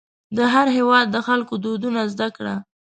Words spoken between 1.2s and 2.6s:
خلکو دودونه زده کړه.